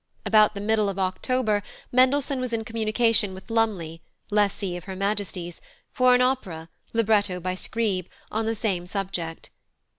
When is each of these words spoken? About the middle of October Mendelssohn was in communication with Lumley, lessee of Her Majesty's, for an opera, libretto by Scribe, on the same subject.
About 0.25 0.55
the 0.55 0.61
middle 0.61 0.89
of 0.89 0.97
October 0.97 1.61
Mendelssohn 1.91 2.39
was 2.39 2.53
in 2.53 2.65
communication 2.65 3.35
with 3.35 3.51
Lumley, 3.51 4.01
lessee 4.31 4.75
of 4.75 4.85
Her 4.85 4.95
Majesty's, 4.95 5.61
for 5.91 6.15
an 6.15 6.23
opera, 6.23 6.69
libretto 6.91 7.39
by 7.39 7.53
Scribe, 7.53 8.07
on 8.31 8.47
the 8.47 8.55
same 8.55 8.87
subject. 8.87 9.51